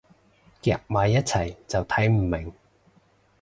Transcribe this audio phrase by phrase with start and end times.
[0.63, 2.51] 夾埋一齊就睇唔明